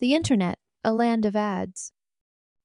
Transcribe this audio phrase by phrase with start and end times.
[0.00, 1.90] The internet, a land of ads.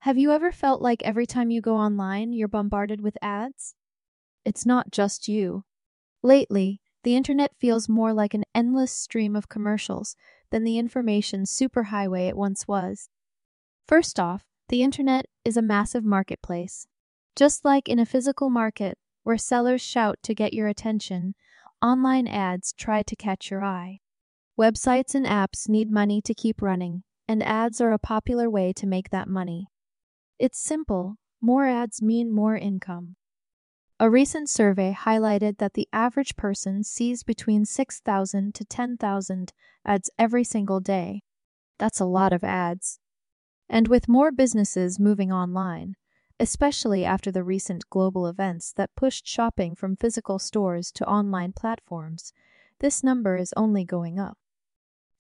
[0.02, 3.74] Have you ever felt like every time you go online, you're bombarded with ads?
[4.46, 5.64] It's not just you.
[6.22, 10.16] Lately, the internet feels more like an endless stream of commercials
[10.52, 13.10] than the information superhighway it once was.
[13.88, 16.86] First off, the internet is a massive marketplace.
[17.36, 21.34] Just like in a physical market, where sellers shout to get your attention,
[21.82, 24.02] online ads try to catch your eye.
[24.56, 27.02] Websites and apps need money to keep running,
[27.34, 29.66] and ads are a popular way to make that money.
[30.38, 33.16] It's simple more ads mean more income.
[34.00, 39.52] A recent survey highlighted that the average person sees between 6,000 to 10,000
[39.84, 41.24] ads every single day.
[41.80, 43.00] That's a lot of ads.
[43.68, 45.96] And with more businesses moving online,
[46.40, 52.32] especially after the recent global events that pushed shopping from physical stores to online platforms,
[52.78, 54.38] this number is only going up.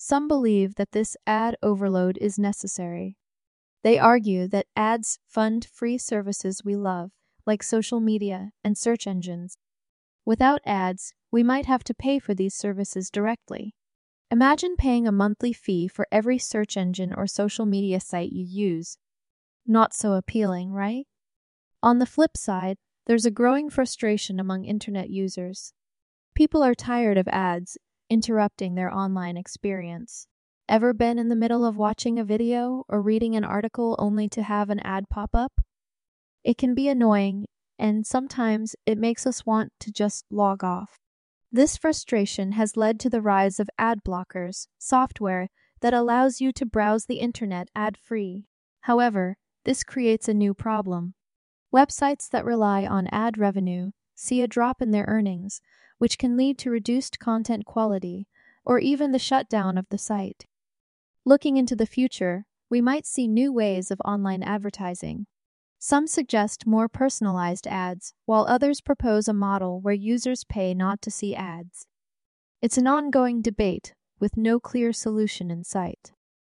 [0.05, 3.16] Some believe that this ad overload is necessary.
[3.84, 7.12] They argue that ads fund free services we love,
[7.46, 9.55] like social media and search engines.
[10.26, 13.76] Without ads, we might have to pay for these services directly.
[14.29, 18.98] Imagine paying a monthly fee for every search engine or social media site you use.
[19.65, 21.07] Not so appealing, right?
[21.81, 25.71] On the flip side, there's a growing frustration among internet users.
[26.35, 27.77] People are tired of ads
[28.09, 30.27] interrupting their online experience.
[30.70, 34.43] Ever been in the middle of watching a video or reading an article only to
[34.43, 35.62] have an ad pop up?
[36.43, 37.46] It can be annoying,
[37.77, 40.99] and sometimes it makes us want to just log off.
[41.51, 45.49] This frustration has led to the rise of ad blockers, software
[45.81, 48.46] that allows you to browse the internet ad free.
[48.81, 51.13] However, this creates a new problem.
[51.74, 55.61] Websites that rely on ad revenue see a drop in their earnings,
[55.97, 58.27] which can lead to reduced content quality
[58.65, 60.45] or even the shutdown of the site.
[61.25, 65.28] Looking into the future, we might see new ways of online advertising.
[65.79, 71.12] Some suggest more personalized ads, while others propose a model where users pay not to
[71.12, 71.88] see ads.
[72.62, 76.13] It's an ongoing debate with no clear solution in sight.